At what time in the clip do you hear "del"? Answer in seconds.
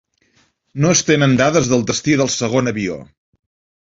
1.73-1.85, 2.23-2.33